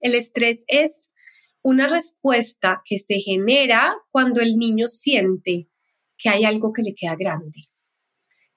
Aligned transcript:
El 0.00 0.14
estrés 0.14 0.64
es 0.66 1.10
una 1.62 1.86
respuesta 1.86 2.80
que 2.86 2.96
se 2.96 3.20
genera 3.20 3.94
cuando 4.10 4.40
el 4.40 4.56
niño 4.56 4.88
siente 4.88 5.68
que 6.16 6.30
hay 6.30 6.44
algo 6.44 6.72
que 6.72 6.80
le 6.80 6.94
queda 6.94 7.16
grande, 7.16 7.60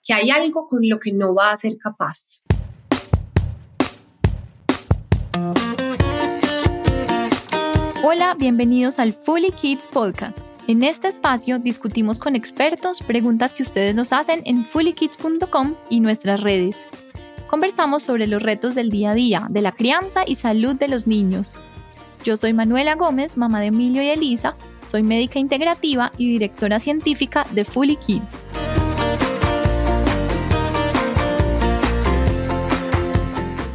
que 0.01 0.13
hay 0.13 0.29
algo 0.29 0.67
con 0.69 0.87
lo 0.87 0.99
que 0.99 1.11
no 1.11 1.35
va 1.35 1.51
a 1.51 1.57
ser 1.57 1.73
capaz. 1.77 2.43
Hola, 8.05 8.35
bienvenidos 8.39 8.99
al 8.99 9.13
Fully 9.13 9.51
Kids 9.51 9.89
Podcast. 9.89 10.39
En 10.67 10.81
este 10.81 11.09
espacio 11.09 11.59
discutimos 11.59 12.19
con 12.19 12.37
expertos 12.37 13.01
preguntas 13.01 13.53
que 13.53 13.63
ustedes 13.63 13.93
nos 13.93 14.13
hacen 14.13 14.43
en 14.45 14.63
fullykids.com 14.63 15.75
y 15.89 15.99
nuestras 15.99 16.39
redes. 16.39 16.87
Conversamos 17.53 18.01
sobre 18.01 18.25
los 18.25 18.41
retos 18.41 18.73
del 18.73 18.89
día 18.89 19.11
a 19.11 19.13
día, 19.13 19.45
de 19.47 19.61
la 19.61 19.73
crianza 19.73 20.23
y 20.25 20.37
salud 20.37 20.75
de 20.75 20.87
los 20.87 21.05
niños. 21.05 21.55
Yo 22.23 22.35
soy 22.35 22.51
Manuela 22.51 22.95
Gómez, 22.95 23.37
mamá 23.37 23.59
de 23.59 23.67
Emilio 23.67 24.01
y 24.01 24.07
Elisa, 24.07 24.55
soy 24.89 25.03
médica 25.03 25.37
integrativa 25.37 26.11
y 26.17 26.31
directora 26.31 26.79
científica 26.79 27.45
de 27.51 27.63
Fully 27.63 27.97
Kids. 27.97 28.39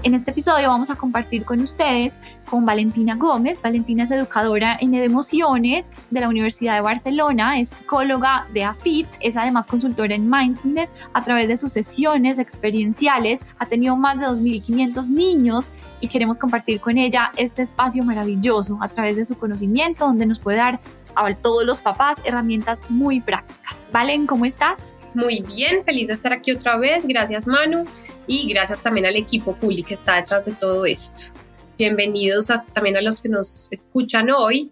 En 0.09 0.15
este 0.15 0.31
episodio 0.31 0.69
vamos 0.69 0.89
a 0.89 0.97
compartir 0.97 1.45
con 1.45 1.61
ustedes 1.61 2.19
con 2.47 2.65
Valentina 2.65 3.15
Gómez. 3.17 3.61
Valentina 3.61 4.05
es 4.05 4.11
educadora 4.11 4.79
en 4.81 4.95
emociones 4.95 5.91
de 6.09 6.21
la 6.21 6.31
Universidad 6.31 6.77
de 6.77 6.81
Barcelona, 6.81 7.61
es 7.61 7.69
psicóloga 7.69 8.49
de 8.55 8.65
AFIT, 8.65 9.07
es 9.21 9.37
además 9.37 9.67
consultora 9.67 10.15
en 10.15 10.31
mindfulness 10.31 10.95
a 11.13 11.23
través 11.23 11.47
de 11.49 11.59
sus 11.59 11.73
sesiones 11.73 12.39
experienciales. 12.39 13.45
Ha 13.59 13.67
tenido 13.67 13.99
más 13.99 14.19
de 14.19 14.25
2.500 14.25 15.11
niños 15.11 15.71
y 16.01 16.09
queremos 16.09 16.39
compartir 16.39 16.81
con 16.81 16.97
ella 16.97 17.31
este 17.37 17.61
espacio 17.61 18.03
maravilloso 18.03 18.79
a 18.81 18.89
través 18.89 19.17
de 19.17 19.27
su 19.27 19.37
conocimiento 19.37 20.07
donde 20.07 20.25
nos 20.25 20.39
puede 20.39 20.57
dar 20.57 20.81
a 21.17 21.35
todos 21.35 21.67
los 21.67 21.83
papás 21.83 22.17
herramientas 22.25 22.81
muy 22.89 23.21
prácticas. 23.21 23.85
Valen, 23.93 24.27
¿cómo 24.27 24.47
estás? 24.47 24.95
Muy 25.19 25.41
bien, 25.41 25.83
feliz 25.83 26.07
de 26.07 26.15
estar 26.15 26.33
aquí 26.33 26.53
otra 26.53 26.77
vez. 26.77 27.05
Gracias 27.05 27.49
Manu 27.49 27.85
y 28.29 28.49
gracias 28.49 28.81
también 28.81 29.05
al 29.05 29.17
equipo 29.17 29.53
Fully 29.53 29.83
que 29.83 29.95
está 29.95 30.15
detrás 30.15 30.47
de 30.47 30.53
todo 30.53 30.87
esto. 30.87 31.33
Bienvenidos 31.77 32.47
también 32.73 32.97
a 32.97 33.01
los 33.01 33.21
que 33.21 33.29
nos 33.29 33.67
escuchan 33.73 34.31
hoy 34.31 34.71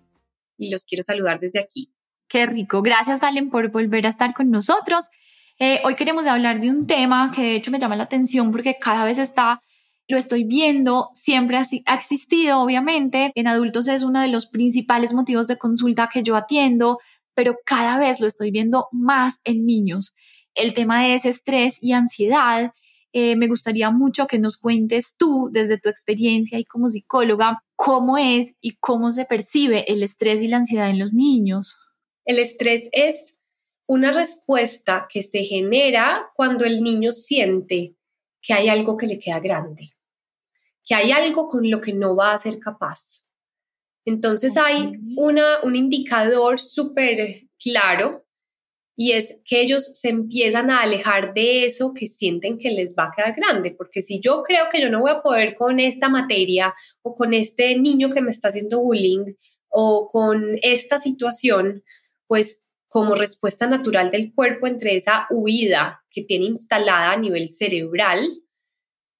y 0.57 0.71
los 0.71 0.85
quiero 0.85 1.03
saludar 1.03 1.41
desde 1.41 1.59
aquí. 1.59 1.91
Qué 2.29 2.47
rico. 2.47 2.81
Gracias, 2.81 3.19
Valen, 3.19 3.51
por 3.51 3.73
volver 3.73 4.07
a 4.07 4.09
estar 4.09 4.35
con 4.35 4.53
nosotros. 4.53 5.11
Eh, 5.59 5.81
hoy 5.83 5.97
queremos 5.97 6.29
hablar 6.29 6.61
de 6.61 6.71
un 6.71 6.87
tema 6.87 7.33
que 7.35 7.43
de 7.43 7.55
hecho 7.57 7.73
me 7.73 7.81
llama 7.81 7.97
la 7.97 8.05
atención 8.05 8.53
porque 8.53 8.77
cada 8.81 9.05
vez 9.05 9.19
está, 9.19 9.61
lo 10.07 10.17
estoy 10.17 10.45
viendo, 10.45 11.09
siempre 11.13 11.59
ha 11.59 11.95
existido, 11.97 12.61
obviamente. 12.61 13.33
En 13.35 13.49
adultos 13.49 13.89
es 13.89 14.05
uno 14.05 14.21
de 14.21 14.29
los 14.29 14.47
principales 14.47 15.13
motivos 15.13 15.49
de 15.49 15.59
consulta 15.59 16.09
que 16.09 16.23
yo 16.23 16.37
atiendo, 16.37 17.01
pero 17.35 17.57
cada 17.67 17.99
vez 17.99 18.21
lo 18.21 18.29
estoy 18.29 18.53
viendo 18.53 18.87
más 18.93 19.41
en 19.43 19.67
niños. 19.67 20.15
El 20.57 20.75
tema 20.75 21.15
es 21.15 21.25
estrés 21.25 21.79
y 21.81 21.93
ansiedad 21.93 22.73
eh, 23.19 23.35
me 23.35 23.49
gustaría 23.49 23.91
mucho 23.91 24.27
que 24.27 24.39
nos 24.39 24.59
cuentes 24.59 25.17
tú, 25.17 25.49
desde 25.51 25.79
tu 25.79 25.89
experiencia 25.89 26.59
y 26.59 26.67
como 26.67 26.91
psicóloga, 26.91 27.65
cómo 27.75 28.19
es 28.19 28.57
y 28.61 28.77
cómo 28.77 29.11
se 29.11 29.25
percibe 29.25 29.91
el 29.91 30.03
estrés 30.03 30.43
y 30.43 30.49
la 30.49 30.59
ansiedad 30.59 30.91
en 30.91 30.99
los 30.99 31.15
niños. 31.15 31.79
El 32.27 32.39
estrés 32.39 32.91
es 32.93 33.39
una 33.87 34.13
respuesta 34.13 35.07
que 35.11 35.23
se 35.23 35.45
genera 35.45 36.31
cuando 36.35 36.67
el 36.67 36.83
niño 36.83 37.11
siente 37.11 37.97
que 38.43 38.53
hay 38.53 38.69
algo 38.69 38.99
que 38.99 39.07
le 39.07 39.19
queda 39.19 39.41
grande, 39.41 39.93
que 40.85 40.95
hay 40.95 41.11
algo 41.11 41.49
con 41.49 41.71
lo 41.71 41.81
que 41.81 41.95
no 41.95 42.17
va 42.17 42.35
a 42.35 42.39
ser 42.39 42.59
capaz. 42.59 43.31
Entonces 44.05 44.59
hay 44.59 44.93
una, 45.17 45.63
un 45.63 45.75
indicador 45.75 46.61
súper 46.61 47.49
claro 47.59 48.26
y 48.97 49.13
es 49.13 49.41
que 49.45 49.61
ellos 49.61 49.91
se 49.93 50.09
empiezan 50.09 50.71
a 50.71 50.81
alejar 50.81 51.35
de 51.35 51.67
eso 51.67 51.93
que 51.93 52.07
sienten 52.07 52.59
que 52.59 52.71
les 52.71 52.97
va 52.99 53.05
a 53.05 53.13
quedar 53.15 53.37
grande, 53.37 53.71
porque 53.71 54.01
si 54.01 54.21
yo 54.21 54.43
creo 54.43 54.65
que 54.73 54.81
yo 54.81 54.89
no 54.89 55.01
voy 55.01 55.11
a 55.11 55.21
poder 55.21 55.55
con 55.55 55.79
esta 55.79 56.09
materia 56.09 56.75
o 57.03 57.15
con 57.15 57.35
este 57.35 57.79
niño 57.79 58.09
que 58.11 58.23
me 58.23 58.31
está 58.31 58.49
haciendo 58.49 58.81
bullying 58.81 59.35
o 59.69 60.09
con 60.09 60.59
esta 60.63 60.97
situación, 60.97 61.85
pues 62.27 62.71
como 62.89 63.15
respuesta 63.15 63.67
natural 63.67 64.11
del 64.11 64.33
cuerpo 64.33 64.67
entre 64.67 64.97
esa 64.97 65.27
huida 65.29 66.03
que 66.11 66.23
tiene 66.23 66.47
instalada 66.47 67.13
a 67.13 67.19
nivel 67.19 67.51
cerebral, 67.51 68.27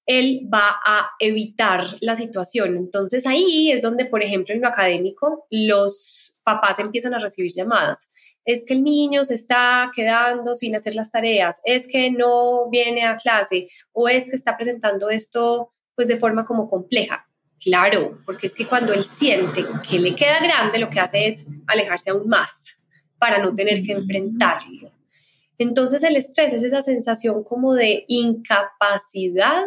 él 0.07 0.49
va 0.51 0.79
a 0.83 1.11
evitar 1.19 1.97
la 2.01 2.15
situación. 2.15 2.77
Entonces 2.77 3.27
ahí 3.27 3.71
es 3.71 3.83
donde, 3.83 4.05
por 4.05 4.23
ejemplo, 4.23 4.55
en 4.55 4.61
lo 4.61 4.69
académico, 4.69 5.45
los 5.51 6.41
papás 6.43 6.79
empiezan 6.79 7.13
a 7.13 7.19
recibir 7.19 7.51
llamadas 7.53 8.09
es 8.47 8.63
que 8.63 8.73
el 8.73 8.83
niño 8.83 9.25
se 9.25 9.35
está 9.35 9.91
quedando 9.93 10.55
sin 10.55 10.73
hacer 10.73 10.95
las 10.95 11.11
tareas, 11.11 11.59
es 11.65 11.85
que 11.85 12.09
no 12.09 12.69
viene 12.69 13.05
a 13.05 13.17
clase 13.17 13.67
o 13.91 14.07
es 14.07 14.29
que 14.29 14.37
está 14.37 14.55
presentando 14.55 15.09
esto 15.09 15.69
pues 15.95 16.07
de 16.07 16.15
forma 16.15 16.45
como 16.45 16.69
compleja. 16.69 17.27
Claro, 17.61 18.17
porque 18.25 18.47
es 18.47 18.55
que 18.55 18.65
cuando 18.65 18.93
él 18.93 19.03
siente 19.03 19.65
que 19.89 19.99
le 19.99 20.15
queda 20.15 20.39
grande, 20.39 20.79
lo 20.79 20.89
que 20.89 21.01
hace 21.01 21.27
es 21.27 21.45
alejarse 21.67 22.11
aún 22.11 22.29
más 22.29 22.77
para 23.19 23.39
no 23.39 23.53
tener 23.53 23.83
que 23.83 23.91
enfrentarlo. 23.91 24.93
Entonces 25.57 26.01
el 26.03 26.15
estrés 26.15 26.53
es 26.53 26.63
esa 26.63 26.81
sensación 26.81 27.43
como 27.43 27.73
de 27.73 28.05
incapacidad, 28.07 29.65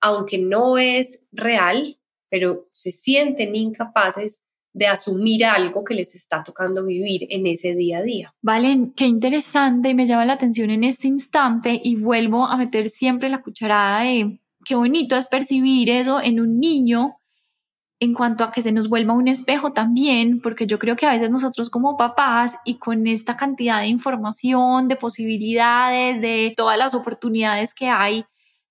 aunque 0.00 0.38
no 0.38 0.78
es 0.78 1.26
real, 1.32 1.98
pero 2.28 2.68
se 2.70 2.92
sienten 2.92 3.56
incapaces 3.56 4.44
de 4.74 4.88
asumir 4.88 5.46
algo 5.46 5.84
que 5.84 5.94
les 5.94 6.14
está 6.14 6.42
tocando 6.42 6.84
vivir 6.84 7.26
en 7.30 7.46
ese 7.46 7.74
día 7.74 7.98
a 7.98 8.02
día. 8.02 8.34
Valen, 8.42 8.92
qué 8.92 9.06
interesante 9.06 9.90
y 9.90 9.94
me 9.94 10.06
llama 10.06 10.26
la 10.26 10.32
atención 10.34 10.68
en 10.70 10.82
este 10.82 11.06
instante 11.06 11.80
y 11.82 11.96
vuelvo 11.96 12.44
a 12.44 12.56
meter 12.56 12.90
siempre 12.90 13.28
la 13.28 13.40
cucharada 13.40 14.02
de 14.02 14.40
qué 14.64 14.74
bonito 14.74 15.16
es 15.16 15.28
percibir 15.28 15.90
eso 15.90 16.20
en 16.20 16.40
un 16.40 16.58
niño 16.58 17.18
en 18.00 18.14
cuanto 18.14 18.42
a 18.42 18.50
que 18.50 18.62
se 18.62 18.72
nos 18.72 18.88
vuelva 18.88 19.14
un 19.14 19.28
espejo 19.28 19.72
también, 19.72 20.40
porque 20.40 20.66
yo 20.66 20.80
creo 20.80 20.96
que 20.96 21.06
a 21.06 21.12
veces 21.12 21.30
nosotros 21.30 21.70
como 21.70 21.96
papás 21.96 22.56
y 22.64 22.78
con 22.78 23.06
esta 23.06 23.36
cantidad 23.36 23.80
de 23.80 23.86
información, 23.86 24.88
de 24.88 24.96
posibilidades, 24.96 26.20
de 26.20 26.52
todas 26.56 26.76
las 26.76 26.94
oportunidades 26.96 27.72
que 27.74 27.86
hay, 27.86 28.24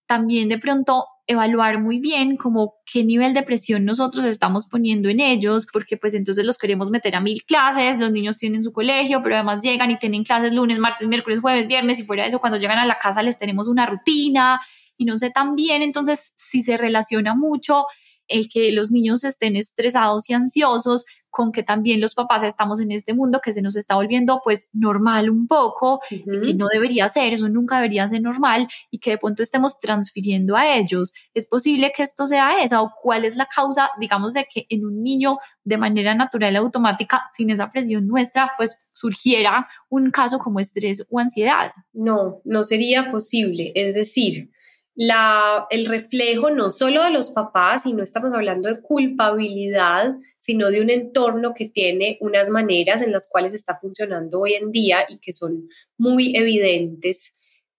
también 0.06 0.50
de 0.50 0.60
pronto 0.60 1.06
evaluar 1.26 1.80
muy 1.80 2.00
bien 2.00 2.36
como 2.36 2.76
qué 2.92 3.04
nivel 3.04 3.34
de 3.34 3.44
presión 3.44 3.86
nosotros 3.86 4.26
estamos 4.26 4.68
poniendo 4.68 5.10
en 5.10 5.20
ellos, 5.20 5.68
porque 5.72 5.96
pues 5.96 6.14
entonces 6.14 6.46
los 6.46 6.58
queremos 6.58 6.90
meter 6.90 7.16
a 7.16 7.22
mil 7.22 7.44
clases, 7.44 7.98
los 7.98 8.12
niños 8.12 8.38
tienen 8.38 8.64
su 8.64 8.74
colegio, 8.74 9.22
pero 9.24 9.36
además 9.36 9.64
llegan 9.64 9.92
y 9.92 9.98
tienen 9.98 10.24
clases 10.24 10.52
lunes, 10.52 10.80
martes, 10.80 11.08
miércoles, 11.08 11.40
jueves, 11.40 11.68
viernes 11.68 12.00
y 12.00 12.04
fuera 12.04 12.24
de 12.24 12.30
eso, 12.30 12.40
cuando 12.40 12.58
llegan 12.58 12.78
a 12.78 12.86
la 12.86 13.00
casa 13.00 13.24
les 13.24 13.38
tenemos 13.38 13.68
una 13.68 13.86
rutina 13.86 14.60
y 14.98 15.06
no 15.06 15.18
sé 15.18 15.30
tan 15.30 15.56
bien, 15.56 15.82
entonces 15.82 16.34
si 16.36 16.62
se 16.62 16.78
relaciona 16.78 17.36
mucho 17.36 17.86
el 18.28 18.50
que 18.50 18.72
los 18.72 18.92
niños 18.92 19.24
estén 19.24 19.56
estresados 19.56 20.30
y 20.30 20.34
ansiosos 20.34 21.06
con 21.34 21.52
que 21.52 21.64
también 21.64 22.00
los 22.00 22.14
papás 22.14 22.44
estamos 22.44 22.80
en 22.80 22.92
este 22.92 23.16
mundo 23.16 23.42
que 23.44 23.54
se 23.54 23.64
nos 23.64 23.76
está 23.76 23.96
volviendo 23.96 24.40
pues 24.44 24.70
normal 24.72 25.32
un 25.32 25.48
poco, 25.48 26.00
que 26.08 26.54
no 26.54 26.68
debería 26.72 27.10
ser, 27.10 27.34
eso 27.34 27.50
nunca 27.50 27.78
debería 27.78 28.08
ser 28.08 28.22
normal 28.22 28.68
y 28.92 29.00
que 29.00 29.10
de 29.10 29.18
pronto 29.18 29.42
estemos 29.42 29.80
transfiriendo 29.80 30.56
a 30.56 30.76
ellos. 30.78 31.12
¿Es 31.34 31.48
posible 31.48 31.92
que 31.94 32.04
esto 32.04 32.28
sea 32.28 32.64
esa 32.64 32.84
o 32.84 32.94
cuál 33.02 33.26
es 33.26 33.36
la 33.36 33.48
causa, 33.48 33.90
digamos, 34.00 34.36
de 34.36 34.46
que 34.46 34.68
en 34.70 34.86
un 34.86 35.02
niño 35.02 35.40
de 35.64 35.78
manera 35.78 36.14
natural 36.14 36.54
y 36.54 36.58
automática, 36.58 37.24
sin 37.36 37.50
esa 37.50 37.72
presión 37.72 38.08
nuestra, 38.08 38.52
pues 38.56 38.80
surgiera 38.92 39.68
un 39.90 40.12
caso 40.12 40.38
como 40.38 40.60
estrés 40.60 41.08
o 41.10 41.18
ansiedad? 41.18 41.72
No, 41.94 42.42
no 42.44 42.64
sería 42.64 43.10
posible. 43.10 43.72
Es 43.74 43.96
decir, 43.96 44.52
la, 44.96 45.66
el 45.72 45.88
reflejo 45.88 46.52
no 46.52 46.70
solo 46.70 47.04
de 47.04 47.10
los 47.10 47.32
papás, 47.32 47.86
y 47.86 47.94
no 47.94 48.04
estamos 48.04 48.34
hablando 48.34 48.70
de 48.70 48.82
culpabilidad, 48.82 50.16
sino 50.40 50.70
de 50.70 50.82
un 50.82 50.90
entorno 50.90 51.54
que 51.56 51.68
tiene 51.68 52.18
unas 52.22 52.50
maneras 52.50 53.02
en 53.02 53.12
las 53.12 53.28
cuales 53.28 53.54
está 53.54 53.76
funcionando 53.80 54.40
hoy 54.40 54.54
en 54.54 54.72
día 54.72 55.06
y 55.10 55.20
que 55.20 55.34
son 55.34 55.68
muy 55.98 56.36
evidentes. 56.36 57.34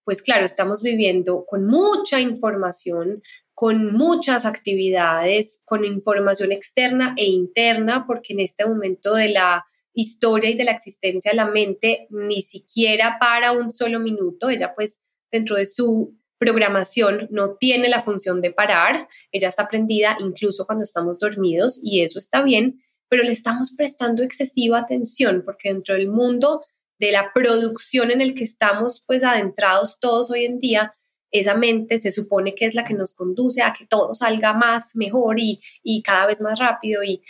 Pues 0.05 0.22
claro, 0.22 0.44
estamos 0.44 0.82
viviendo 0.82 1.44
con 1.46 1.66
mucha 1.66 2.20
información, 2.20 3.22
con 3.55 3.94
muchas 3.94 4.44
actividades, 4.44 5.60
con 5.64 5.84
información 5.84 6.52
externa 6.52 7.14
e 7.17 7.26
interna, 7.26 8.05
porque 8.06 8.32
en 8.32 8.40
este 8.40 8.67
momento 8.67 9.14
de 9.14 9.28
la 9.28 9.64
historia 9.94 10.50
y 10.50 10.56
de 10.56 10.64
la 10.64 10.72
existencia 10.72 11.32
la 11.32 11.46
mente 11.46 12.08
ni 12.10 12.43
siquiera 12.43 13.17
para 13.20 13.52
un 13.52 13.70
solo 13.70 14.00
minuto, 14.00 14.50
ella 14.50 14.75
pues 14.75 14.99
dentro 15.31 15.56
de 15.56 15.67
su 15.67 16.19
programación 16.44 17.26
no 17.31 17.56
tiene 17.56 17.88
la 17.88 18.02
función 18.02 18.43
de 18.43 18.52
parar, 18.52 19.08
ella 19.32 19.49
está 19.49 19.67
prendida 19.67 20.14
incluso 20.20 20.67
cuando 20.67 20.85
estamos 20.85 21.19
dormidos 21.19 21.81
y 21.82 22.02
eso 22.02 22.19
está 22.19 22.43
bien, 22.43 22.82
pero 23.08 23.23
le 23.23 23.32
estamos 23.32 23.75
prestando 23.75 24.23
excesiva 24.23 24.79
atención 24.79 25.43
porque 25.43 25.73
dentro 25.73 25.94
del 25.94 26.08
mundo 26.08 26.61
de 26.99 27.12
la 27.12 27.32
producción 27.32 28.11
en 28.11 28.20
el 28.20 28.35
que 28.35 28.44
estamos 28.44 29.02
pues 29.06 29.25
adentrados 29.25 29.99
todos 30.00 30.31
hoy 30.31 30.44
en 30.44 30.58
día, 30.58 30.93
esa 31.31 31.55
mente 31.55 31.96
se 31.96 32.11
supone 32.11 32.55
que 32.55 32.67
es 32.67 32.75
la 32.75 32.85
que 32.85 32.93
nos 32.93 33.14
conduce 33.14 33.62
a 33.62 33.73
que 33.73 33.87
todo 33.87 34.12
salga 34.12 34.52
más, 34.52 34.94
mejor 34.94 35.41
y, 35.41 35.58
y 35.82 36.02
cada 36.02 36.26
vez 36.26 36.43
más 36.43 36.58
rápido. 36.58 37.02
Y 37.02 37.23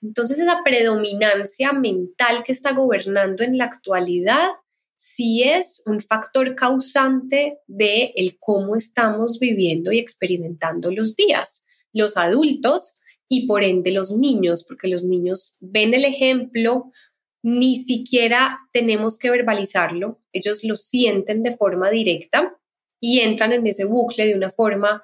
entonces 0.00 0.38
esa 0.38 0.62
predominancia 0.64 1.74
mental 1.74 2.42
que 2.42 2.52
está 2.52 2.72
gobernando 2.72 3.44
en 3.44 3.58
la 3.58 3.64
actualidad 3.64 4.48
sí 5.02 5.42
es 5.42 5.82
un 5.84 6.00
factor 6.00 6.54
causante 6.54 7.58
de 7.66 8.12
el 8.14 8.38
cómo 8.38 8.76
estamos 8.76 9.40
viviendo 9.40 9.90
y 9.90 9.98
experimentando 9.98 10.92
los 10.92 11.16
días. 11.16 11.64
Los 11.92 12.16
adultos 12.16 12.94
y 13.28 13.48
por 13.48 13.64
ende 13.64 13.90
los 13.90 14.12
niños, 14.12 14.64
porque 14.64 14.86
los 14.86 15.02
niños 15.02 15.56
ven 15.60 15.92
el 15.94 16.04
ejemplo, 16.04 16.92
ni 17.42 17.76
siquiera 17.76 18.60
tenemos 18.72 19.18
que 19.18 19.30
verbalizarlo, 19.30 20.20
ellos 20.32 20.62
lo 20.62 20.76
sienten 20.76 21.42
de 21.42 21.56
forma 21.56 21.90
directa 21.90 22.56
y 23.00 23.20
entran 23.20 23.52
en 23.52 23.66
ese 23.66 23.84
bucle 23.84 24.26
de 24.26 24.36
una 24.36 24.50
forma 24.50 25.02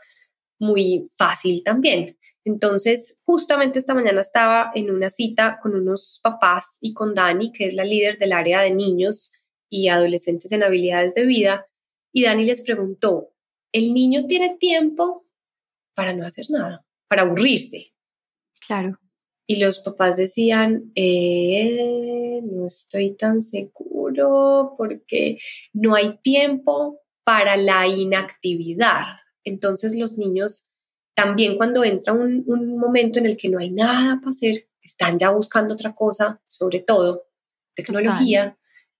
muy 0.60 1.06
fácil 1.16 1.64
también. 1.64 2.16
Entonces, 2.44 3.16
justamente 3.24 3.80
esta 3.80 3.94
mañana 3.94 4.20
estaba 4.20 4.70
en 4.74 4.90
una 4.90 5.10
cita 5.10 5.58
con 5.60 5.74
unos 5.74 6.20
papás 6.22 6.78
y 6.80 6.94
con 6.94 7.14
Dani, 7.14 7.50
que 7.50 7.66
es 7.66 7.74
la 7.74 7.84
líder 7.84 8.16
del 8.18 8.32
área 8.32 8.60
de 8.60 8.74
niños 8.74 9.32
y 9.68 9.88
adolescentes 9.88 10.52
en 10.52 10.62
habilidades 10.62 11.14
de 11.14 11.26
vida, 11.26 11.66
y 12.12 12.24
Dani 12.24 12.44
les 12.44 12.62
preguntó, 12.62 13.32
¿el 13.72 13.92
niño 13.92 14.26
tiene 14.26 14.56
tiempo 14.56 15.26
para 15.94 16.12
no 16.12 16.26
hacer 16.26 16.46
nada, 16.50 16.84
para 17.08 17.22
aburrirse? 17.22 17.92
Claro. 18.66 18.98
Y 19.46 19.56
los 19.56 19.80
papás 19.80 20.16
decían, 20.16 20.92
eh, 20.94 22.40
no 22.42 22.66
estoy 22.66 23.12
tan 23.12 23.40
seguro 23.40 24.74
porque 24.76 25.38
no 25.72 25.94
hay 25.94 26.18
tiempo 26.18 27.00
para 27.24 27.56
la 27.56 27.86
inactividad. 27.86 29.06
Entonces 29.44 29.96
los 29.96 30.18
niños 30.18 30.70
también 31.14 31.56
cuando 31.56 31.82
entra 31.82 32.12
un, 32.12 32.44
un 32.46 32.78
momento 32.78 33.18
en 33.18 33.26
el 33.26 33.36
que 33.36 33.48
no 33.48 33.58
hay 33.58 33.70
nada 33.70 34.18
para 34.20 34.30
hacer, 34.30 34.68
están 34.82 35.18
ya 35.18 35.30
buscando 35.30 35.74
otra 35.74 35.94
cosa, 35.94 36.40
sobre 36.46 36.80
todo 36.80 37.28
tecnología, 37.74 38.57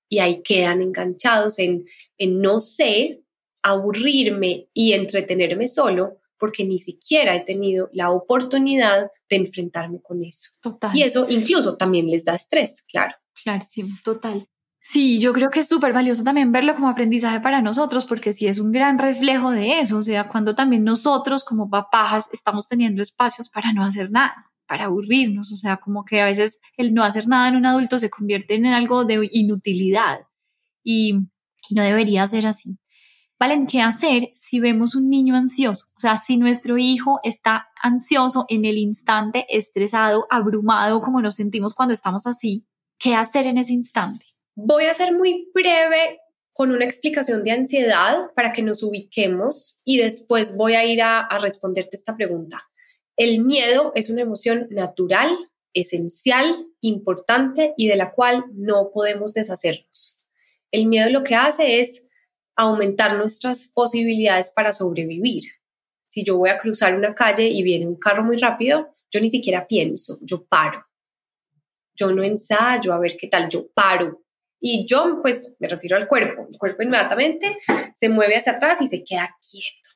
y 0.09 0.19
ahí 0.21 0.43
quedan 0.43 0.83
enganchados 0.83 1.59
en, 1.59 1.85
en 2.17 2.41
no 2.41 2.61
sé, 2.61 3.23
aburrirme 3.63 4.69
y 4.73 4.93
entretenerme 4.93 5.69
solo 5.69 6.19
porque 6.39 6.65
ni 6.65 6.79
siquiera 6.79 7.35
he 7.35 7.41
tenido 7.41 7.91
la 7.93 8.11
oportunidad 8.11 9.11
de 9.29 9.37
enfrentarme 9.37 10.01
con 10.01 10.23
eso. 10.23 10.51
Total. 10.61 10.97
Y 10.97 11.03
eso 11.03 11.27
incluso 11.29 11.77
también 11.77 12.09
les 12.09 12.25
da 12.25 12.35
estrés, 12.35 12.83
claro. 12.83 13.15
Clarísimo, 13.43 13.97
total. 14.05 14.47
Sí, 14.81 15.19
yo 15.19 15.33
creo 15.33 15.51
que 15.51 15.61
es 15.61 15.69
súper 15.69 15.93
valioso 15.93 16.25
también 16.25 16.51
verlo 16.51 16.75
como 16.75 16.89
aprendizaje 16.89 17.41
para 17.41 17.61
nosotros, 17.61 18.07
porque 18.07 18.33
sí 18.33 18.47
es 18.47 18.59
un 18.59 18.73
gran 18.73 18.99
reflejo 18.99 19.51
de 19.51 19.81
eso, 19.81 19.99
o 19.99 20.03
sea, 20.03 20.29
cuando 20.29 20.55
también 20.55 20.85
nosotros 20.85 21.45
como 21.45 21.69
papás 21.69 22.29
estamos 22.33 22.69
teniendo 22.69 23.03
espacios 23.03 23.51
para 23.51 23.73
no 23.73 23.85
hacer 23.85 24.11
nada, 24.11 24.48
para 24.69 24.85
aburrirnos, 24.85 25.51
o 25.51 25.57
sea, 25.57 25.79
como 25.79 26.05
que 26.05 26.21
a 26.21 26.27
veces 26.27 26.61
el 26.77 26.95
no 26.95 27.03
hacer 27.03 27.27
nada 27.27 27.49
en 27.49 27.57
un 27.57 27.67
adulto 27.67 27.99
se 27.99 28.11
convierte 28.11 28.55
en 28.55 28.67
algo 28.67 29.05
de 29.05 29.29
inutilidad 29.33 30.21
y, 30.85 31.15
no 31.71 31.83
debería 31.83 32.27
ser 32.27 32.47
así. 32.47 32.79
Valen, 33.39 33.67
¿qué 33.67 33.83
hacer 33.83 34.31
si 34.33 34.59
vemos 34.59 34.95
un 34.95 35.11
niño 35.11 35.37
ansioso? 35.37 35.87
O 35.97 36.01
sea, 36.01 36.17
si 36.17 36.39
nuestro 36.39 36.79
hijo 36.79 37.21
está 37.23 37.69
ansioso 37.83 38.47
en 38.49 38.65
el 38.65 38.79
instante, 38.79 39.45
estresado, 39.51 40.27
abrumado, 40.31 41.03
como 41.03 41.21
nos 41.21 41.35
sentimos 41.35 41.75
cuando 41.75 41.93
estamos 41.93 42.27
así, 42.27 42.67
¿qué 42.99 43.15
hacer 43.15 43.47
en 43.47 43.59
ese 43.59 43.75
instante? 43.75 44.25
Voy 44.55 44.85
a 44.85 44.95
ser 44.95 45.15
muy 45.15 45.51
breve 45.53 46.21
con 46.55 46.73
una 46.73 46.87
explicación 46.87 47.43
de 47.43 47.51
ansiedad 47.51 48.31
para 48.35 48.53
que 48.53 48.63
nos 48.63 48.83
ubiquemos 48.83 49.83
y 49.85 49.99
después 49.99 50.57
voy 50.57 50.75
a 50.75 50.87
ir 50.87 51.03
a 51.03 51.39
responderte 51.39 51.97
esta 51.97 52.17
pregunta. 52.17 52.69
El 53.19 53.45
miedo 53.45 53.91
es 53.97 54.11
una 54.11 54.23
emoción 54.23 54.69
natural, 54.71 55.37
esencial, 55.75 56.55
importante 56.81 57.75
y 57.77 57.89
de 57.89 57.97
la 57.97 58.13
cual 58.13 58.45
no 58.55 58.93
podemos 58.95 59.33
deshacernos. 59.33 60.25
El 60.71 60.87
miedo 60.87 61.11
lo 61.11 61.25
que 61.25 61.35
hace 61.35 61.81
es 61.81 62.09
aumentar 62.55 63.17
nuestras 63.17 63.67
posibilidades 63.75 64.51
para 64.51 64.73
sobrevivir. 64.73 65.43
Si 66.07 66.23
yo 66.23 66.39
voy 66.39 66.51
a 66.51 66.59
cruzar 66.59 66.95
una 66.95 67.13
calle 67.13 67.49
y 67.49 67.65
viene 67.65 67.89
un 67.89 67.99
carro 67.99 68.23
muy 68.23 68.37
rápido, 68.37 68.95
yo 69.11 69.21
ni 69.21 69.31
siquiera 69.31 69.67
pienso, 69.67 70.19
yo 70.23 70.47
paro. 70.47 70.87
Yo 71.97 72.13
no 72.13 72.23
ensayo 72.23 72.93
a 72.93 73.01
ver 73.01 73.17
qué 73.17 73.27
tal, 73.27 73.49
yo 73.49 73.69
paro. 73.73 74.23
Y 74.61 74.87
yo, 74.87 75.19
pues, 75.21 75.57
me 75.59 75.67
refiero 75.67 75.97
al 75.97 76.07
cuerpo. 76.07 76.47
El 76.49 76.57
cuerpo 76.57 76.85
inmediatamente 76.85 77.59
se 77.97 78.09
mueve 78.09 78.37
hacia 78.37 78.53
atrás 78.53 78.81
y 78.81 78.87
se 78.87 79.03
queda 79.03 79.37
quieto. 79.41 79.89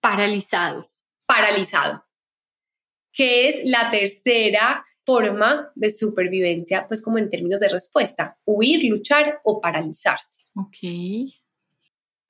Paralizado. 0.00 0.86
Paralizado. 1.26 2.05
Que 3.16 3.48
es 3.48 3.62
la 3.64 3.88
tercera 3.90 4.84
forma 5.06 5.72
de 5.76 5.90
supervivencia, 5.90 6.86
pues 6.86 7.00
como 7.00 7.18
en 7.18 7.30
términos 7.30 7.60
de 7.60 7.68
respuesta, 7.68 8.38
huir, 8.44 8.84
luchar 8.84 9.40
o 9.44 9.60
paralizarse. 9.60 10.42
Ok. 10.56 11.32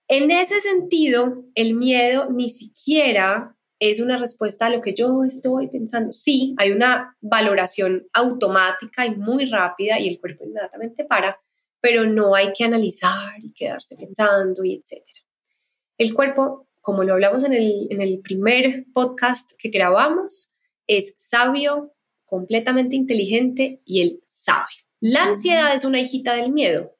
En 0.08 0.30
ese 0.30 0.60
sentido, 0.60 1.44
el 1.54 1.74
miedo 1.74 2.30
ni 2.30 2.48
siquiera 2.48 3.56
es 3.80 4.00
una 4.00 4.18
respuesta 4.18 4.66
a 4.66 4.70
lo 4.70 4.80
que 4.80 4.94
yo 4.94 5.24
estoy 5.24 5.68
pensando. 5.68 6.12
Sí, 6.12 6.54
hay 6.58 6.70
una 6.70 7.16
valoración 7.20 8.06
automática 8.12 9.06
y 9.06 9.16
muy 9.16 9.46
rápida 9.46 9.98
y 9.98 10.08
el 10.08 10.20
cuerpo 10.20 10.44
inmediatamente 10.44 11.04
para, 11.04 11.40
pero 11.80 12.06
no 12.06 12.34
hay 12.34 12.52
que 12.52 12.64
analizar 12.64 13.34
y 13.42 13.52
quedarse 13.52 13.96
pensando 13.96 14.64
y 14.64 14.74
etcétera. 14.74 15.20
El 15.98 16.14
cuerpo, 16.14 16.68
como 16.80 17.04
lo 17.04 17.14
hablamos 17.14 17.42
en 17.44 17.54
el, 17.54 17.88
en 17.90 18.00
el 18.00 18.20
primer 18.20 18.84
podcast 18.92 19.50
que 19.58 19.70
grabamos, 19.70 20.54
es 20.86 21.14
sabio, 21.16 21.94
completamente 22.24 22.96
inteligente 22.96 23.80
y 23.84 24.02
él 24.02 24.22
sabe. 24.26 24.72
La 25.00 25.24
ansiedad 25.24 25.74
es 25.74 25.84
una 25.84 26.00
hijita 26.00 26.34
del 26.34 26.52
miedo 26.52 26.96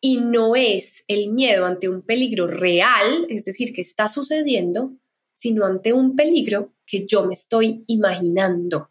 y 0.00 0.18
no 0.18 0.54
es 0.54 1.04
el 1.08 1.30
miedo 1.30 1.66
ante 1.66 1.88
un 1.88 2.02
peligro 2.02 2.46
real, 2.46 3.26
es 3.28 3.44
decir, 3.44 3.72
que 3.72 3.80
está 3.80 4.08
sucediendo, 4.08 4.92
sino 5.34 5.64
ante 5.64 5.92
un 5.92 6.16
peligro 6.16 6.74
que 6.86 7.06
yo 7.06 7.26
me 7.26 7.34
estoy 7.34 7.84
imaginando. 7.86 8.90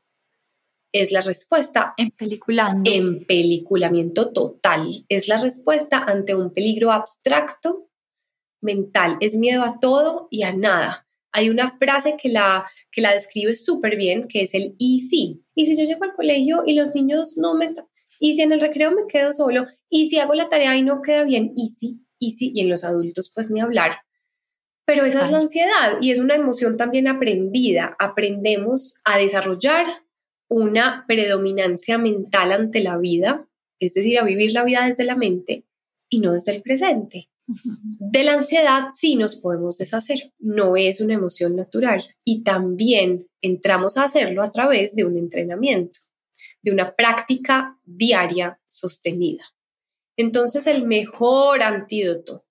Es 0.91 1.11
la 1.11 1.21
respuesta. 1.21 1.94
En 1.97 2.11
peliculando. 2.11 2.89
En 2.89 3.25
peliculamiento 3.25 4.31
total. 4.31 5.05
Es 5.09 5.27
la 5.27 5.38
respuesta 5.38 5.99
ante 5.99 6.35
un 6.35 6.53
peligro 6.53 6.91
abstracto, 6.91 7.89
mental. 8.61 9.17
Es 9.19 9.35
miedo 9.35 9.63
a 9.63 9.79
todo 9.79 10.27
y 10.31 10.44
a 10.44 10.53
nada. 10.53 11.06
Hay 11.38 11.50
una 11.50 11.69
frase 11.69 12.16
que 12.22 12.30
la, 12.30 12.66
que 12.92 13.01
la 13.01 13.13
describe 13.13 13.56
súper 13.56 13.95
bien, 13.95 14.28
que 14.28 14.42
es 14.42 14.54
el 14.54 14.75
y 14.78 15.00
si. 15.00 15.44
Y 15.56 15.66
si 15.66 15.78
yo 15.78 15.86
llego 15.86 16.04
al 16.04 16.16
colegio 16.16 16.63
y 16.66 16.74
los 16.74 16.95
niños 16.95 17.38
no 17.38 17.56
me 17.56 17.66
están 17.66 17.85
y 18.19 18.33
si 18.33 18.42
en 18.42 18.52
el 18.52 18.61
recreo 18.61 18.92
me 18.92 19.07
quedo 19.07 19.33
solo, 19.33 19.66
y 19.90 20.09
si 20.09 20.19
hago 20.19 20.33
la 20.33 20.50
tarea 20.50 20.76
y 20.76 20.83
no 20.83 21.02
queda 21.02 21.23
bien, 21.23 21.54
y 21.56 21.68
si, 21.68 22.02
y 22.19 22.31
si, 22.31 22.52
y 22.54 22.61
en 22.61 22.69
los 22.69 22.83
adultos 22.83 23.31
pues 23.33 23.50
ni 23.50 23.59
hablar. 23.59 24.00
Pero 24.85 25.06
esa 25.06 25.21
es 25.21 25.31
la 25.31 25.40
ansiedad 25.40 25.97
y 26.02 26.11
es 26.11 26.19
una 26.19 26.35
emoción 26.35 26.78
también 26.78 27.07
aprendida. 27.09 27.95
Aprendemos 28.00 28.95
a 29.04 29.18
desarrollar 29.18 29.85
una 30.47 31.04
predominancia 31.07 31.97
mental 31.97 32.54
ante 32.54 32.81
la 32.81 32.97
vida, 32.97 33.50
es 33.80 33.94
decir, 33.94 34.18
a 34.18 34.23
vivir 34.23 34.54
la 34.54 34.64
vida 34.64 34.88
desde 34.88 35.04
la 35.04 35.18
mente 35.18 35.66
y 36.09 36.21
no 36.21 36.31
desde 36.31 36.56
el 36.56 36.61
presente. 36.61 37.30
De 37.47 38.23
la 38.23 38.33
ansiedad 38.33 38.87
sí 38.95 39.16
nos 39.16 39.37
podemos 39.37 39.77
deshacer, 39.77 40.33
no 40.37 40.75
es 40.75 40.99
una 40.99 41.13
emoción 41.13 41.56
natural 41.56 42.04
y 42.25 42.44
también 42.44 43.27
entramos 43.42 43.97
a 43.97 44.04
hacerlo 44.04 44.44
a 44.44 44.49
través 44.49 44.95
de 44.95 45.06
un 45.06 45.18
entrenamiento 45.18 45.99
de 46.61 46.71
una 46.71 46.95
práctica 46.95 47.80
diaria 47.85 48.59
sostenida. 48.68 49.45
Entonces, 50.18 50.68
el 50.68 50.85
mejor 50.85 51.61
antídoto 51.61 52.45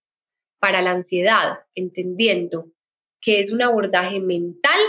para 0.59 0.81
la 0.83 0.93
ansiedad, 0.93 1.59
entendiendo 1.75 2.73
que 3.21 3.41
es 3.41 3.53
un 3.53 3.63
abordaje 3.63 4.21
mental, 4.21 4.81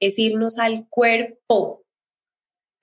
es 0.00 0.18
irnos 0.18 0.58
al 0.58 0.88
cuerpo, 0.88 1.84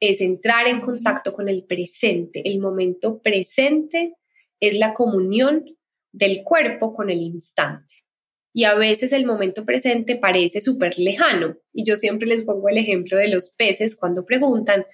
es 0.01 0.21
entrar 0.21 0.67
en 0.67 0.81
contacto 0.81 1.33
con 1.33 1.49
el 1.49 1.65
presente. 1.65 2.41
El 2.45 2.59
momento 2.59 3.21
presente 3.21 4.13
es 4.59 4.77
la 4.77 4.93
comunión 4.93 5.74
del 6.15 6.43
cuerpo 6.43 6.93
con 6.93 7.09
el 7.09 7.21
instante. 7.21 7.95
Y 8.53 8.63
a 8.63 8.73
veces 8.73 9.11
el 9.11 9.25
momento 9.25 9.65
presente 9.65 10.15
parece 10.15 10.61
súper 10.61 10.97
lejano. 10.97 11.57
Y 11.73 11.83
yo 11.83 11.97
siempre 11.97 12.27
les 12.27 12.43
pongo 12.43 12.69
el 12.69 12.77
ejemplo 12.77 13.17
de 13.17 13.27
los 13.27 13.49
peces 13.49 13.97
cuando 13.97 14.25
preguntan, 14.25 14.85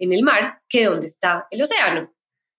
en 0.00 0.12
el 0.12 0.22
mar 0.22 0.60
que 0.68 0.86
donde 0.86 1.06
está 1.06 1.46
el 1.50 1.62
océano. 1.62 2.12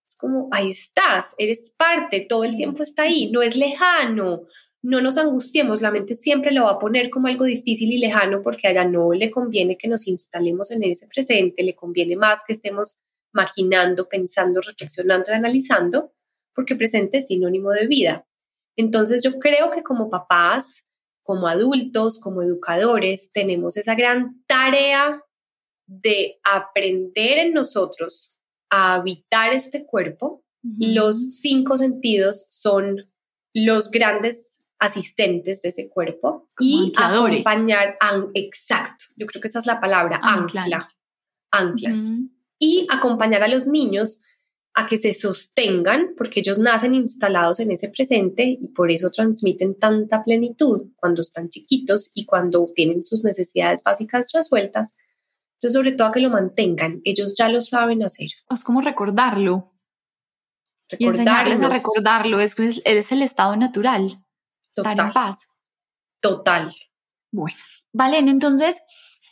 Es 0.08 0.16
como, 0.16 0.48
ahí 0.52 0.72
estás, 0.72 1.36
eres 1.38 1.74
parte, 1.78 2.26
todo 2.28 2.46
el 2.46 2.56
tiempo 2.56 2.84
está 2.84 3.04
ahí, 3.04 3.30
no 3.32 3.42
es 3.42 3.58
lejano, 3.58 4.48
no 4.82 5.02
nos 5.02 5.18
angustiemos, 5.18 5.82
la 5.82 5.92
mente 5.92 6.16
siempre 6.16 6.52
lo 6.52 6.66
va 6.66 6.72
a 6.72 6.80
poner 6.80 7.10
como 7.10 7.28
algo 7.28 7.44
difícil 7.44 7.92
y 7.92 7.98
lejano 7.98 8.42
porque 8.42 8.68
allá 8.68 8.88
no 8.88 9.12
le 9.12 9.32
conviene 9.32 9.78
que 9.78 9.88
nos 9.88 10.08
instalemos 10.08 10.72
en 10.72 10.84
ese 10.84 11.08
presente, 11.08 11.64
le 11.64 11.76
conviene 11.76 12.16
más 12.16 12.44
que 12.46 12.54
estemos 12.54 12.98
maquinando, 13.34 14.08
pensando, 14.08 14.62
reflexionando 14.62 15.32
y 15.32 15.34
analizando, 15.34 16.14
porque 16.56 16.76
presente 16.76 17.18
es 17.18 17.28
sinónimo 17.28 17.72
de 17.72 17.86
vida. 17.88 18.28
Entonces 18.78 19.24
yo 19.24 19.40
creo 19.40 19.70
que 19.72 19.84
como 19.84 20.10
papás, 20.10 20.88
como 21.24 21.48
adultos, 21.48 22.20
como 22.20 22.42
educadores, 22.42 23.32
tenemos 23.32 23.78
esa 23.78 23.96
gran 23.96 24.44
tarea 24.48 25.22
de 25.88 26.40
aprender 26.44 27.38
en 27.38 27.54
nosotros 27.54 28.40
a 28.70 28.96
habitar 28.96 29.54
este 29.54 29.86
cuerpo. 29.86 30.44
Los 30.80 31.40
cinco 31.40 31.78
sentidos 31.78 32.48
son 32.50 33.12
los 33.54 33.92
grandes 33.92 34.68
asistentes 34.80 35.62
de 35.62 35.70
ese 35.70 35.90
cuerpo 35.90 36.50
y 36.60 36.92
acompañar, 36.98 37.98
exacto, 38.34 39.06
yo 39.16 39.26
creo 39.26 39.42
que 39.42 39.48
esa 39.48 39.60
es 39.60 39.66
la 39.66 39.80
palabra, 39.80 40.20
ancla, 40.22 40.90
ancla. 41.52 41.94
Y 42.60 42.88
acompañar 42.90 43.44
a 43.44 43.48
los 43.48 43.68
niños 43.68 44.20
a 44.78 44.86
que 44.88 44.98
se 44.98 45.14
sostengan, 45.14 46.14
porque 46.18 46.42
ellos 46.42 46.60
nacen 46.60 46.94
instalados 46.94 47.62
en 47.62 47.72
ese 47.72 47.90
presente 47.90 48.44
y 48.44 48.68
por 48.68 48.92
eso 48.92 49.10
transmiten 49.10 49.80
tanta 49.80 50.24
plenitud 50.24 50.92
cuando 50.98 51.22
están 51.22 51.50
chiquitos 51.50 52.12
y 52.14 52.26
cuando 52.26 52.70
tienen 52.76 53.06
sus 53.06 53.24
necesidades 53.24 53.82
básicas 53.84 54.32
resueltas. 54.34 54.98
Entonces, 55.54 55.74
sobre 55.74 55.94
todo 55.94 56.10
a 56.10 56.12
que 56.12 56.20
lo 56.20 56.30
mantengan, 56.30 57.00
ellos 57.06 57.36
ya 57.38 57.48
lo 57.48 57.62
saben 57.62 58.04
hacer. 58.04 58.28
Es 58.50 58.64
como 58.66 58.82
recordarlo. 58.82 59.74
Y 61.00 61.08
enseñarles 61.08 61.62
a 61.62 61.70
recordarlo, 61.70 62.42
es, 62.42 62.56
es 62.60 63.12
el 63.14 63.22
estado 63.22 63.56
natural. 63.56 64.22
Total. 64.76 64.92
Estar 64.92 65.08
en 65.08 65.14
paz. 65.14 65.48
Total. 66.20 66.76
Bueno, 67.32 67.58
Valen, 67.94 68.28
entonces, 68.28 68.82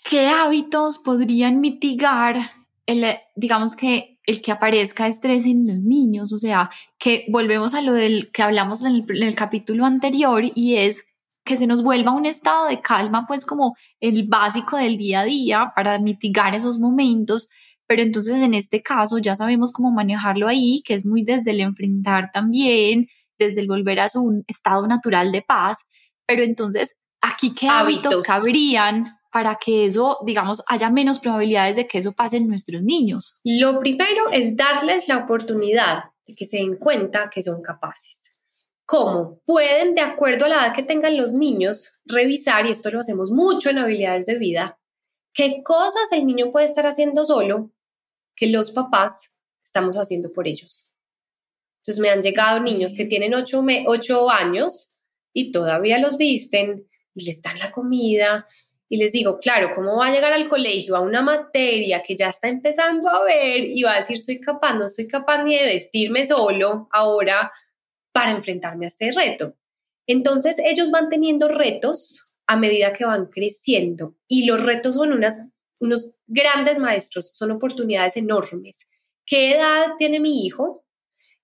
¿qué 0.09 0.27
hábitos 0.27 0.99
podrían 0.99 1.59
mitigar 1.59 2.37
el, 2.85 3.17
digamos 3.35 3.75
que 3.75 4.12
el 4.25 4.41
que 4.41 4.51
aparezca 4.51 5.07
estrés 5.07 5.45
en 5.45 5.67
los 5.67 5.79
niños, 5.79 6.31
o 6.33 6.37
sea, 6.37 6.69
que 6.97 7.25
volvemos 7.29 7.73
a 7.73 7.81
lo 7.81 7.93
del 7.93 8.31
que 8.31 8.41
hablamos 8.41 8.83
en 8.83 9.05
el, 9.09 9.35
capítulo 9.35 9.85
anterior 9.85 10.43
y 10.55 10.75
es 10.75 11.05
que 11.45 11.57
se 11.57 11.67
nos 11.67 11.83
vuelva 11.83 12.13
un 12.13 12.25
estado 12.25 12.67
de 12.67 12.81
calma, 12.81 13.25
pues 13.27 13.45
como 13.45 13.75
el 13.99 14.27
básico 14.27 14.77
del 14.77 14.97
día 14.97 15.21
a 15.21 15.25
día 15.25 15.73
para 15.75 15.99
mitigar 15.99 16.55
esos 16.55 16.79
momentos, 16.79 17.49
pero 17.85 18.01
entonces 18.01 18.37
en 18.37 18.53
este 18.53 18.81
caso 18.81 19.17
ya 19.17 19.35
sabemos 19.35 19.73
cómo 19.73 19.91
manejarlo 19.91 20.47
ahí, 20.47 20.81
que 20.85 20.93
es 20.93 21.05
muy 21.05 21.23
desde 21.23 21.51
el 21.51 21.59
enfrentar 21.59 22.31
también, 22.31 23.07
desde 23.37 23.59
el 23.59 23.67
volver 23.67 23.99
a 23.99 24.09
su 24.09 24.43
estado 24.47 24.87
natural 24.87 25.33
de 25.33 25.41
paz, 25.41 25.85
pero 26.25 26.43
entonces 26.43 26.97
aquí 27.21 27.53
qué 27.53 27.67
hábitos, 27.67 28.13
hábitos. 28.13 28.21
cabrían 28.21 29.17
para 29.33 29.55
que 29.55 29.87
eso, 29.87 30.19
digamos, 30.23 30.61
haya 30.67 30.91
menos 30.91 31.17
probabilidades 31.17 31.75
de 31.75 31.87
que 31.87 31.97
eso 31.97 32.11
pase 32.11 32.37
en 32.37 32.47
nuestros 32.47 32.83
niños? 32.83 33.35
Lo 33.43 33.79
primero 33.79 34.29
es 34.31 34.55
darles 34.55 35.07
la 35.07 35.17
oportunidad 35.17 36.03
de 36.27 36.35
que 36.35 36.45
se 36.45 36.57
den 36.57 36.77
cuenta 36.77 37.31
que 37.31 37.41
son 37.41 37.63
capaces. 37.63 38.37
¿Cómo? 38.85 39.41
Pueden, 39.43 39.95
de 39.95 40.01
acuerdo 40.01 40.45
a 40.45 40.49
la 40.49 40.55
edad 40.57 40.75
que 40.75 40.83
tengan 40.83 41.17
los 41.17 41.33
niños, 41.33 41.99
revisar, 42.05 42.67
y 42.67 42.71
esto 42.71 42.91
lo 42.91 42.99
hacemos 42.99 43.31
mucho 43.31 43.71
en 43.71 43.79
habilidades 43.79 44.27
de 44.27 44.37
vida, 44.37 44.79
qué 45.33 45.63
cosas 45.63 46.11
el 46.11 46.27
niño 46.27 46.51
puede 46.51 46.67
estar 46.67 46.85
haciendo 46.85 47.25
solo 47.25 47.71
que 48.35 48.47
los 48.47 48.69
papás 48.69 49.39
estamos 49.63 49.97
haciendo 49.97 50.31
por 50.31 50.47
ellos. 50.47 50.95
Entonces 51.81 51.99
me 51.99 52.11
han 52.11 52.21
llegado 52.21 52.59
niños 52.59 52.93
que 52.93 53.05
tienen 53.05 53.33
ocho, 53.33 53.65
ocho 53.87 54.29
años 54.29 54.99
y 55.33 55.51
todavía 55.51 55.97
los 55.97 56.17
visten 56.17 56.87
y 57.15 57.25
les 57.25 57.41
dan 57.41 57.57
la 57.57 57.71
comida 57.71 58.45
y 58.93 58.97
les 58.97 59.11
digo, 59.11 59.39
claro, 59.39 59.71
¿cómo 59.73 59.97
va 59.97 60.05
a 60.05 60.11
llegar 60.11 60.33
al 60.33 60.47
colegio 60.47 60.95
a 60.95 60.99
una 60.99 61.23
materia 61.23 62.03
que 62.03 62.15
ya 62.15 62.29
está 62.29 62.47
empezando 62.47 63.09
a 63.09 63.23
ver 63.23 63.65
y 63.65 63.81
va 63.81 63.95
a 63.95 63.97
decir, 63.97 64.19
soy 64.19 64.39
capaz, 64.39 64.75
no 64.75 64.87
soy 64.87 65.07
capaz 65.07 65.43
ni 65.43 65.57
de 65.57 65.65
vestirme 65.65 66.23
solo 66.25 66.89
ahora 66.91 67.51
para 68.11 68.29
enfrentarme 68.29 68.85
a 68.85 68.89
este 68.89 69.11
reto? 69.11 69.55
Entonces 70.05 70.57
ellos 70.63 70.91
van 70.91 71.09
teniendo 71.09 71.47
retos 71.47 72.35
a 72.45 72.55
medida 72.55 72.93
que 72.93 73.03
van 73.03 73.31
creciendo 73.31 74.15
y 74.27 74.45
los 74.45 74.63
retos 74.63 74.93
son 74.93 75.11
unas, 75.11 75.39
unos 75.79 76.11
grandes 76.27 76.77
maestros, 76.77 77.31
son 77.33 77.49
oportunidades 77.49 78.15
enormes. 78.15 78.85
¿Qué 79.25 79.55
edad 79.55 79.93
tiene 79.97 80.19
mi 80.19 80.45
hijo? 80.45 80.85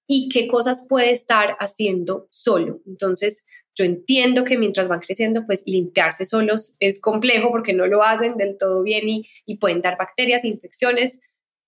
Y 0.06 0.30
qué 0.30 0.48
cosas 0.48 0.86
puede 0.88 1.10
estar 1.10 1.58
haciendo 1.60 2.28
solo. 2.30 2.80
Entonces, 2.86 3.44
yo 3.80 3.86
entiendo 3.86 4.44
que 4.44 4.58
mientras 4.58 4.90
van 4.90 5.00
creciendo, 5.00 5.46
pues 5.46 5.64
limpiarse 5.66 6.26
solos 6.26 6.76
es 6.82 7.00
complejo 7.00 7.50
porque 7.50 7.72
no 7.72 7.88
lo 7.88 8.04
hacen 8.04 8.36
del 8.36 8.58
todo 8.58 8.84
bien 8.84 9.08
y, 9.08 9.26
y 9.46 9.56
pueden 9.56 9.82
dar 9.82 9.98
bacterias, 9.98 10.44
infecciones, 10.44 11.22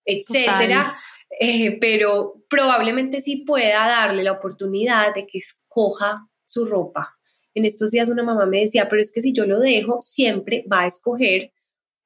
etcétera. 0.03 0.93
Eh, 1.39 1.77
pero 1.79 2.43
probablemente 2.49 3.21
sí 3.21 3.45
pueda 3.47 3.87
darle 3.87 4.23
la 4.23 4.33
oportunidad 4.33 5.15
de 5.15 5.25
que 5.25 5.37
escoja 5.37 6.27
su 6.45 6.65
ropa. 6.65 7.17
En 7.53 7.63
estos 7.63 7.91
días 7.91 8.09
una 8.09 8.23
mamá 8.23 8.45
me 8.45 8.59
decía, 8.59 8.89
pero 8.89 9.01
es 9.01 9.09
que 9.09 9.21
si 9.21 9.31
yo 9.31 9.45
lo 9.45 9.61
dejo, 9.61 10.01
siempre 10.01 10.65
va 10.69 10.81
a 10.81 10.87
escoger 10.87 11.53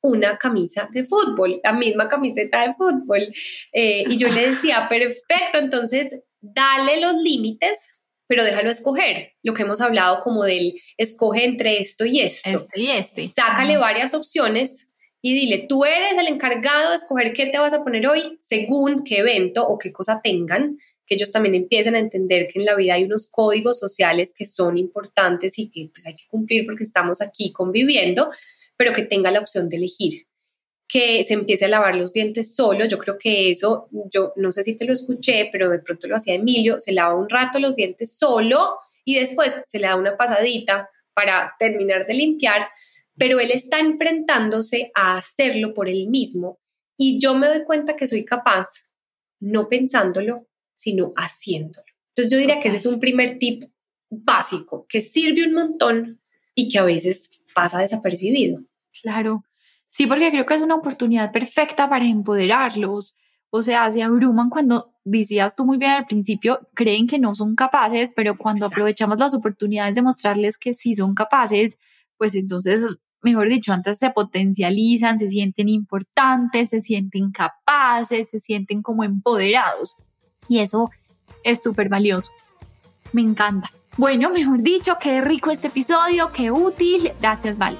una 0.01 0.37
camisa 0.37 0.87
de 0.91 1.03
fútbol, 1.03 1.59
la 1.63 1.73
misma 1.73 2.07
camiseta 2.07 2.67
de 2.67 2.73
fútbol. 2.75 3.23
Eh, 3.73 4.03
y 4.07 4.17
yo 4.17 4.29
le 4.29 4.49
decía, 4.49 4.85
perfecto, 4.87 5.57
entonces 5.57 6.21
dale 6.39 7.01
los 7.01 7.15
límites 7.15 7.89
pero 8.27 8.43
déjalo 8.43 8.69
escoger, 8.69 9.33
lo 9.43 9.53
que 9.53 9.63
hemos 9.63 9.81
hablado 9.81 10.21
como 10.23 10.43
del 10.43 10.73
escoge 10.97 11.45
entre 11.45 11.79
esto 11.79 12.05
y 12.05 12.21
esto. 12.21 12.49
Este 12.49 12.81
y 12.81 12.87
este. 12.87 13.27
Sácale 13.29 13.77
varias 13.77 14.13
opciones 14.13 14.95
y 15.21 15.33
dile, 15.33 15.65
tú 15.67 15.85
eres 15.85 16.17
el 16.17 16.27
encargado 16.27 16.91
de 16.91 16.97
escoger 16.97 17.33
qué 17.33 17.47
te 17.47 17.57
vas 17.57 17.73
a 17.73 17.83
poner 17.83 18.07
hoy 18.07 18.37
según 18.39 19.03
qué 19.03 19.19
evento 19.19 19.67
o 19.67 19.77
qué 19.77 19.91
cosa 19.91 20.21
tengan, 20.23 20.77
que 21.07 21.15
ellos 21.15 21.31
también 21.31 21.55
empiecen 21.55 21.95
a 21.95 21.99
entender 21.99 22.47
que 22.47 22.59
en 22.59 22.65
la 22.65 22.75
vida 22.75 22.95
hay 22.95 23.05
unos 23.05 23.27
códigos 23.27 23.79
sociales 23.79 24.33
que 24.35 24.45
son 24.45 24.77
importantes 24.77 25.57
y 25.57 25.69
que 25.69 25.89
pues 25.91 26.05
hay 26.05 26.15
que 26.15 26.27
cumplir 26.27 26.65
porque 26.65 26.83
estamos 26.83 27.21
aquí 27.21 27.51
conviviendo, 27.51 28.31
pero 28.77 28.93
que 28.93 29.03
tenga 29.03 29.31
la 29.31 29.39
opción 29.39 29.69
de 29.69 29.77
elegir 29.77 30.27
que 30.95 31.25
se 31.25 31.33
empiece 31.33 31.65
a 31.65 31.67
lavar 31.67 31.97
los 31.97 32.13
dientes 32.13 32.55
solo. 32.55 32.85
Yo 32.85 32.97
creo 32.97 33.17
que 33.17 33.49
eso, 33.49 33.89
yo 34.13 34.31
no 34.37 34.53
sé 34.53 34.63
si 34.63 34.77
te 34.77 34.85
lo 34.85 34.93
escuché, 34.93 35.49
pero 35.51 35.69
de 35.69 35.79
pronto 35.79 36.07
lo 36.07 36.15
hacía 36.15 36.35
Emilio, 36.35 36.79
se 36.79 36.93
lava 36.93 37.15
un 37.15 37.27
rato 37.27 37.59
los 37.59 37.75
dientes 37.75 38.17
solo 38.17 38.77
y 39.03 39.15
después 39.15 39.61
se 39.65 39.79
le 39.79 39.87
da 39.87 39.97
una 39.97 40.15
pasadita 40.15 40.89
para 41.13 41.53
terminar 41.59 42.07
de 42.07 42.13
limpiar, 42.13 42.69
pero 43.17 43.41
él 43.41 43.51
está 43.51 43.81
enfrentándose 43.81 44.93
a 44.95 45.17
hacerlo 45.17 45.73
por 45.73 45.89
él 45.89 46.07
mismo 46.07 46.61
y 46.95 47.19
yo 47.19 47.33
me 47.35 47.47
doy 47.47 47.65
cuenta 47.65 47.97
que 47.97 48.07
soy 48.07 48.23
capaz, 48.23 48.93
no 49.41 49.67
pensándolo, 49.67 50.47
sino 50.75 51.11
haciéndolo. 51.17 51.91
Entonces 52.11 52.31
yo 52.31 52.37
diría 52.37 52.61
que 52.61 52.69
ese 52.69 52.77
es 52.77 52.85
un 52.85 53.01
primer 53.01 53.37
tip 53.37 53.65
básico 54.09 54.85
que 54.87 55.01
sirve 55.01 55.45
un 55.45 55.55
montón 55.55 56.21
y 56.53 56.69
que 56.69 56.79
a 56.79 56.85
veces 56.85 57.43
pasa 57.53 57.81
desapercibido. 57.81 58.59
Claro. 59.01 59.43
Sí, 59.95 60.07
porque 60.07 60.29
creo 60.29 60.45
que 60.45 60.55
es 60.55 60.61
una 60.61 60.75
oportunidad 60.75 61.31
perfecta 61.31 61.87
para 61.87 62.03
empoderarlos. 62.03 63.15
O 63.49 63.63
sea, 63.63 63.89
se 63.91 64.03
abruman 64.03 64.49
cuando 64.49 64.91
decías 65.05 65.55
tú 65.55 65.65
muy 65.65 65.77
bien 65.77 65.91
al 65.91 66.05
principio, 66.05 66.67
creen 66.73 67.07
que 67.07 67.17
no 67.17 67.33
son 67.33 67.55
capaces, 67.55 68.11
pero 68.13 68.37
cuando 68.37 68.65
aprovechamos 68.65 69.17
las 69.21 69.33
oportunidades 69.33 69.95
de 69.95 70.01
mostrarles 70.01 70.57
que 70.57 70.73
sí 70.73 70.95
son 70.95 71.15
capaces, 71.15 71.79
pues 72.17 72.35
entonces, 72.35 72.97
mejor 73.21 73.47
dicho, 73.47 73.71
antes 73.71 73.97
se 73.97 74.09
potencializan, 74.09 75.17
se 75.17 75.29
sienten 75.29 75.69
importantes, 75.69 76.71
se 76.71 76.81
sienten 76.81 77.31
capaces, 77.31 78.27
se 78.27 78.39
sienten 78.41 78.81
como 78.81 79.05
empoderados. 79.05 79.95
Y 80.49 80.59
eso 80.59 80.91
es 81.45 81.63
súper 81.63 81.87
valioso. 81.87 82.33
Me 83.13 83.21
encanta. 83.21 83.71
Bueno, 83.95 84.29
mejor 84.29 84.61
dicho, 84.61 84.97
qué 84.99 85.21
rico 85.21 85.51
este 85.51 85.69
episodio, 85.69 86.33
qué 86.33 86.51
útil. 86.51 87.13
Gracias, 87.21 87.57
Val. 87.57 87.77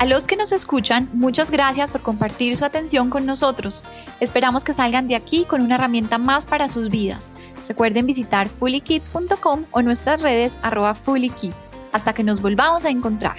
A 0.00 0.06
los 0.06 0.26
que 0.26 0.34
nos 0.34 0.50
escuchan, 0.50 1.10
muchas 1.12 1.50
gracias 1.50 1.90
por 1.90 2.00
compartir 2.00 2.56
su 2.56 2.64
atención 2.64 3.10
con 3.10 3.26
nosotros. 3.26 3.84
Esperamos 4.18 4.64
que 4.64 4.72
salgan 4.72 5.08
de 5.08 5.14
aquí 5.14 5.44
con 5.44 5.60
una 5.60 5.74
herramienta 5.74 6.16
más 6.16 6.46
para 6.46 6.68
sus 6.68 6.88
vidas. 6.88 7.34
Recuerden 7.68 8.06
visitar 8.06 8.48
fullykids.com 8.48 9.66
o 9.70 9.82
nuestras 9.82 10.22
redes 10.22 10.56
arroba 10.62 10.94
fullykids. 10.94 11.68
Hasta 11.92 12.14
que 12.14 12.24
nos 12.24 12.40
volvamos 12.40 12.86
a 12.86 12.88
encontrar. 12.88 13.36